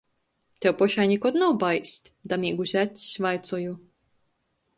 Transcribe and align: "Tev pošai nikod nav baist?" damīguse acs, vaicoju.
"Tev 0.65 0.71
pošai 0.79 1.03
nikod 1.11 1.37
nav 1.41 1.53
baist?" 1.65 2.09
damīguse 2.33 2.81
acs, 2.85 3.05
vaicoju. 3.27 3.79